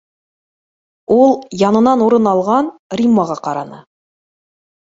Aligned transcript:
—Ул 1.17 1.35
янынан 1.63 2.03
урын 2.07 2.31
алған 2.33 2.73
Риммаға 3.03 3.39
ҡараны 3.49 3.83